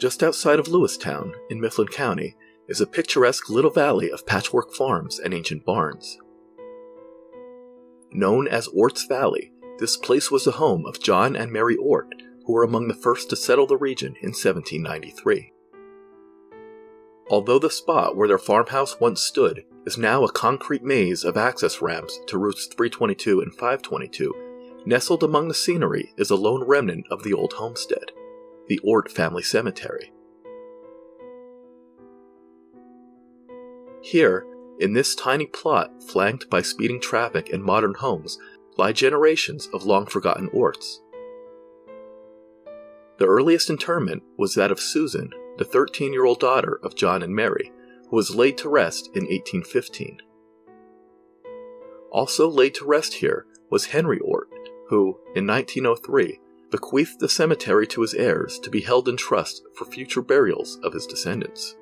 [0.00, 2.34] just outside of Lewistown, in Mifflin County,
[2.68, 6.18] is a picturesque little valley of patchwork farms and ancient barns.
[8.10, 12.14] Known as Ort's Valley, this place was the home of John and Mary Ort,
[12.46, 15.52] who were among the first to settle the region in 1793.
[17.28, 21.82] Although the spot where their farmhouse once stood is now a concrete maze of access
[21.82, 27.22] ramps to routes 322 and 522, nestled among the scenery is a lone remnant of
[27.22, 28.12] the old homestead
[28.70, 30.12] the Ort family cemetery.
[34.00, 34.46] Here,
[34.78, 38.38] in this tiny plot flanked by speeding traffic and modern homes,
[38.76, 41.02] lie generations of long forgotten Orts.
[43.18, 47.34] The earliest interment was that of Susan, the 13 year old daughter of John and
[47.34, 47.72] Mary,
[48.08, 50.18] who was laid to rest in 1815.
[52.12, 54.48] Also laid to rest here was Henry Ort,
[54.90, 56.38] who, in 1903,
[56.70, 60.92] bequeathed the cemetery to his heirs to be held in trust for future burials of
[60.92, 61.76] his descendants.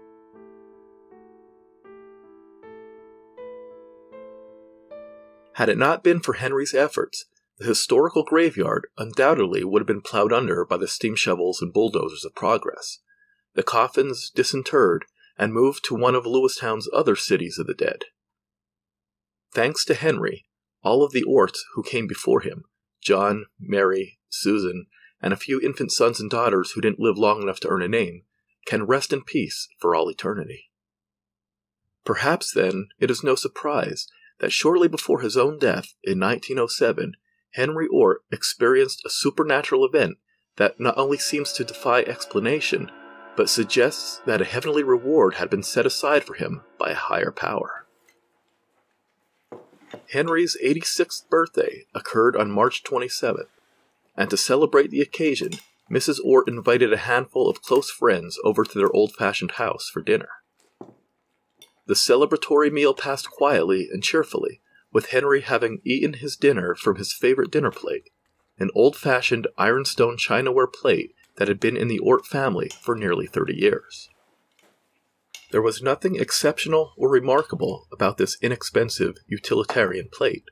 [5.54, 7.24] Had it not been for Henry's efforts,
[7.58, 12.24] the historical graveyard undoubtedly would have been plowed under by the steam shovels and bulldozers
[12.24, 13.00] of progress,
[13.54, 15.04] the coffins disinterred
[15.36, 18.04] and moved to one of Lewistown's other cities of the dead.
[19.52, 20.44] Thanks to Henry,
[20.82, 22.64] all of the Orts who came before him
[23.00, 24.86] John, Mary, Susan,
[25.20, 27.88] and a few infant sons and daughters who didn't live long enough to earn a
[27.88, 28.22] name,
[28.66, 30.70] can rest in peace for all eternity.
[32.04, 34.06] Perhaps, then, it is no surprise
[34.40, 37.14] that shortly before his own death in 1907,
[37.52, 40.18] Henry Ort experienced a supernatural event
[40.56, 42.90] that not only seems to defy explanation,
[43.36, 47.30] but suggests that a heavenly reward had been set aside for him by a higher
[47.30, 47.87] power.
[50.12, 53.48] Henry's 86th birthday occurred on March 27th,
[54.16, 55.52] and to celebrate the occasion,
[55.90, 56.18] Mrs.
[56.24, 60.28] Ort invited a handful of close friends over to their old fashioned house for dinner.
[61.86, 64.60] The celebratory meal passed quietly and cheerfully,
[64.92, 68.10] with Henry having eaten his dinner from his favorite dinner plate,
[68.58, 73.26] an old fashioned ironstone chinaware plate that had been in the Ort family for nearly
[73.26, 74.08] 30 years.
[75.50, 80.44] There was nothing exceptional or remarkable about this inexpensive utilitarian plate.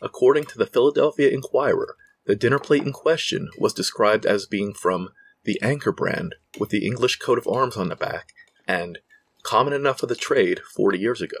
[0.00, 1.96] According to the Philadelphia Inquirer,
[2.26, 5.08] the dinner plate in question was described as being from
[5.44, 8.32] the Anchor brand with the English coat of arms on the back
[8.68, 8.98] and
[9.42, 11.38] common enough for the trade 40 years ago.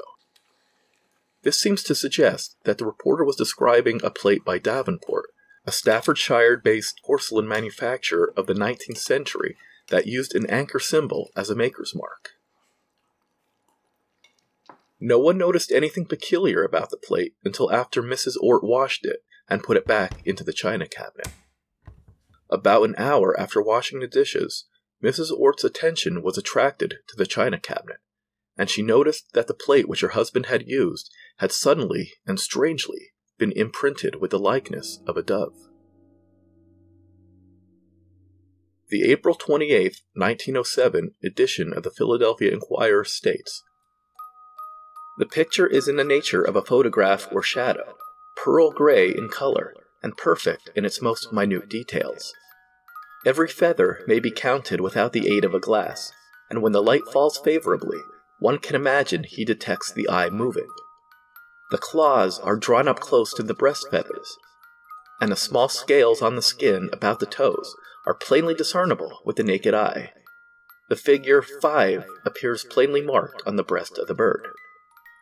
[1.42, 5.26] This seems to suggest that the reporter was describing a plate by Davenport,
[5.64, 9.56] a Staffordshire based porcelain manufacturer of the 19th century
[9.88, 12.30] that used an anchor symbol as a maker's mark.
[14.98, 18.34] No one noticed anything peculiar about the plate until after Mrs.
[18.40, 21.28] Ort washed it and put it back into the china cabinet.
[22.48, 24.66] About an hour after washing the dishes,
[25.02, 25.30] Mrs.
[25.30, 27.98] Ort's attention was attracted to the china cabinet,
[28.56, 33.12] and she noticed that the plate which her husband had used had suddenly and strangely
[33.38, 35.54] been imprinted with the likeness of a dove.
[38.88, 43.62] The April 28, 1907 edition of the Philadelphia Inquirer states
[45.18, 47.96] The picture is in the nature of a photograph or shadow,
[48.36, 49.72] pearl gray in color,
[50.02, 52.34] and perfect in its most minute details.
[53.24, 56.12] Every feather may be counted without the aid of a glass,
[56.50, 57.98] and when the light falls favorably,
[58.38, 60.68] one can imagine he detects the eye moving.
[61.70, 64.36] The claws are drawn up close to the breast feathers,
[65.20, 67.74] and the small scales on the skin about the toes
[68.06, 70.12] are plainly discernible with the naked eye.
[70.88, 74.46] The figure 5 appears plainly marked on the breast of the bird.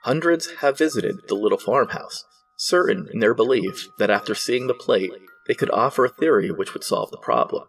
[0.04, 2.24] Hundreds have visited the little farmhouse,
[2.56, 5.12] certain in their belief that after seeing the plate,
[5.48, 7.66] they could offer a theory which would solve the problem.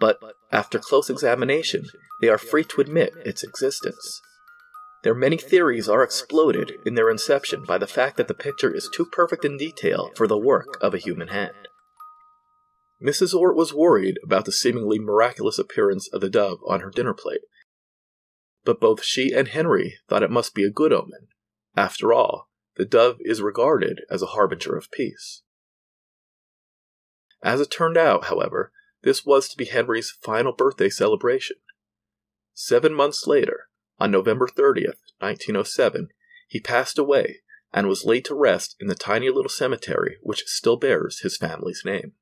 [0.00, 0.18] But
[0.50, 1.84] after close examination,
[2.20, 4.20] they are free to admit its existence.
[5.04, 8.90] Their many theories are exploded in their inception by the fact that the picture is
[8.92, 11.68] too perfect in detail for the work of a human hand.
[13.00, 13.38] Mrs.
[13.38, 17.42] Ort was worried about the seemingly miraculous appearance of the dove on her dinner plate,
[18.64, 21.28] but both she and Henry thought it must be a good omen.
[21.76, 25.42] After all, the dove is regarded as a harbinger of peace.
[27.42, 31.56] As it turned out, however, this was to be Henry's final birthday celebration.
[32.54, 33.68] Seven months later,
[33.98, 36.08] on November 30th, 1907,
[36.48, 37.40] he passed away
[37.72, 41.82] and was laid to rest in the tiny little cemetery which still bears his family's
[41.84, 42.12] name.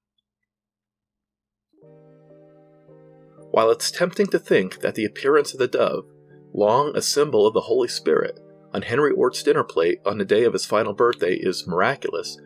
[3.50, 6.06] While it's tempting to think that the appearance of the dove,
[6.52, 8.40] long a symbol of the Holy Spirit,
[8.74, 12.36] on Henry Ort's dinner plate on the day of his final birthday is miraculous,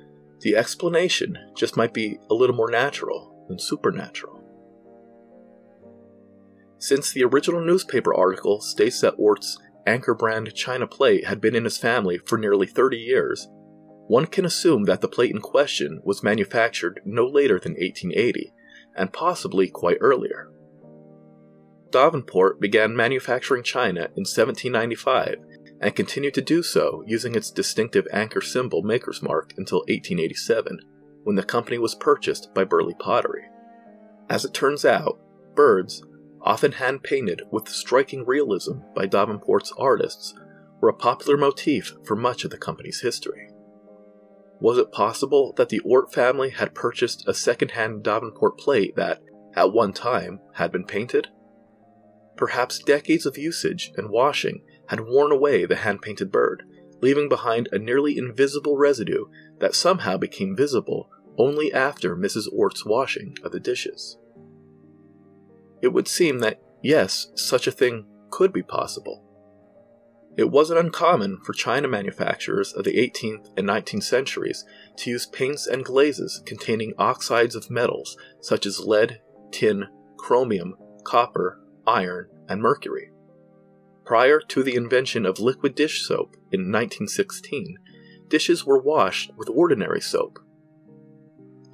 [0.40, 4.44] the explanation just might be a little more natural than supernatural.
[6.78, 11.64] Since the original newspaper article states that Ort's Anchor brand China plate had been in
[11.64, 13.48] his family for nearly 30 years,
[14.06, 18.52] one can assume that the plate in question was manufactured no later than 1880,
[18.94, 20.50] and possibly quite earlier.
[21.90, 25.38] Davenport began manufacturing china in 1795
[25.80, 30.80] and continued to do so using its distinctive anchor symbol maker's mark until 1887,
[31.24, 33.44] when the company was purchased by Burley Pottery.
[34.28, 35.18] As it turns out,
[35.54, 36.02] birds,
[36.42, 40.34] often hand painted with striking realism by Davenport's artists,
[40.80, 43.48] were a popular motif for much of the company's history.
[44.60, 49.20] Was it possible that the Ort family had purchased a second hand Davenport plate that,
[49.54, 51.28] at one time, had been painted?
[52.36, 56.64] Perhaps decades of usage and washing had worn away the hand painted bird,
[57.00, 59.26] leaving behind a nearly invisible residue
[59.58, 62.48] that somehow became visible only after Mrs.
[62.52, 64.18] Ort's washing of the dishes.
[65.80, 69.24] It would seem that, yes, such a thing could be possible.
[70.36, 74.64] It wasn't uncommon for china manufacturers of the 18th and 19th centuries
[74.96, 79.20] to use paints and glazes containing oxides of metals such as lead,
[79.50, 79.86] tin,
[80.16, 83.10] chromium, copper, iron, and mercury.
[84.08, 87.76] Prior to the invention of liquid dish soap in 1916,
[88.28, 90.38] dishes were washed with ordinary soap.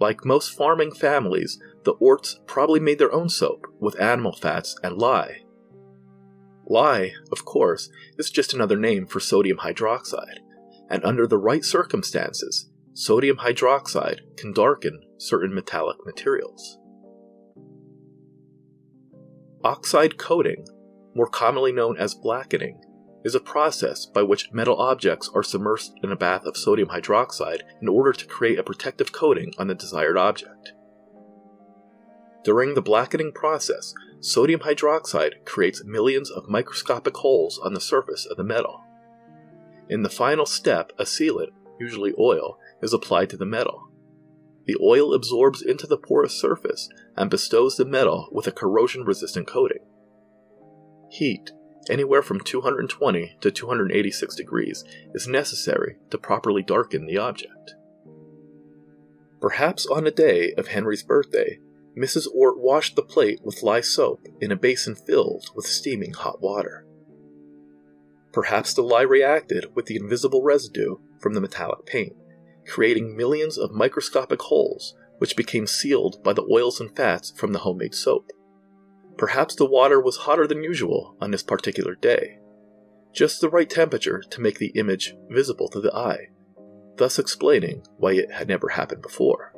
[0.00, 4.98] Like most farming families, the Orts probably made their own soap with animal fats and
[4.98, 5.42] lye.
[6.66, 7.88] Lye, of course,
[8.18, 10.40] is just another name for sodium hydroxide,
[10.90, 16.80] and under the right circumstances, sodium hydroxide can darken certain metallic materials.
[19.62, 20.66] Oxide coating
[21.14, 22.80] more commonly known as blackening,
[23.24, 27.62] is a process by which metal objects are submerged in a bath of sodium hydroxide
[27.80, 30.72] in order to create a protective coating on the desired object.
[32.44, 38.36] During the blackening process, sodium hydroxide creates millions of microscopic holes on the surface of
[38.36, 38.82] the metal.
[39.88, 41.50] In the final step, a sealant,
[41.80, 43.88] usually oil, is applied to the metal.
[44.66, 49.46] The oil absorbs into the porous surface and bestows the metal with a corrosion resistant
[49.46, 49.84] coating.
[51.08, 51.52] Heat,
[51.88, 54.84] anywhere from 220 to 286 degrees,
[55.14, 57.74] is necessary to properly darken the object.
[59.40, 61.58] Perhaps on a day of Henry's birthday,
[61.96, 62.26] Mrs.
[62.34, 66.86] Ort washed the plate with lye soap in a basin filled with steaming hot water.
[68.32, 72.14] Perhaps the lye reacted with the invisible residue from the metallic paint,
[72.66, 77.60] creating millions of microscopic holes which became sealed by the oils and fats from the
[77.60, 78.32] homemade soap.
[79.16, 82.38] Perhaps the water was hotter than usual on this particular day,
[83.12, 86.30] just the right temperature to make the image visible to the eye,
[86.96, 89.54] thus explaining why it had never happened before.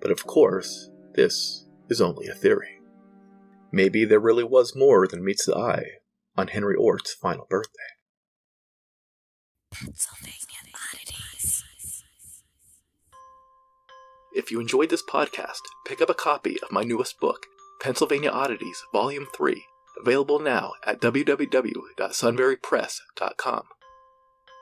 [0.00, 2.80] But of course, this is only a theory.
[3.72, 5.84] Maybe there really was more than meets the eye
[6.36, 7.78] on Henry Ort's final birthday.
[14.34, 17.46] If you enjoyed this podcast, pick up a copy of my newest book,
[17.84, 19.66] Pennsylvania Oddities, Volume 3,
[20.00, 23.62] available now at www.sunburypress.com.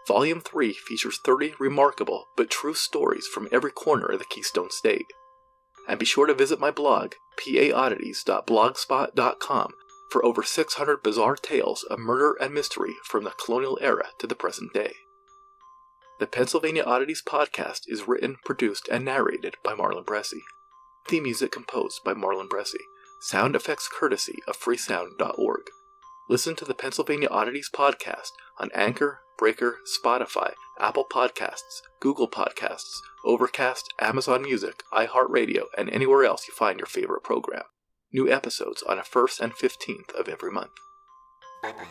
[0.09, 5.07] Volume 3 features 30 remarkable but true stories from every corner of the Keystone State.
[5.89, 9.73] And be sure to visit my blog, paoddities.blogspot.com,
[10.11, 14.35] for over 600 bizarre tales of murder and mystery from the colonial era to the
[14.35, 14.95] present day.
[16.19, 20.41] The Pennsylvania Oddities podcast is written, produced, and narrated by Marlon Bressi.
[21.07, 22.81] Theme music composed by Marlon Bressi.
[23.23, 25.61] Sound effects courtesy of freesound.org.
[26.29, 33.95] Listen to the Pennsylvania Oddities podcast on Anchor, Breaker, Spotify, Apple Podcasts, Google Podcasts, Overcast,
[34.01, 37.63] Amazon Music, iHeartRadio, and anywhere else you find your favorite program.
[38.13, 40.73] New episodes on a 1st and 15th of every month.
[41.63, 41.87] Bye bye.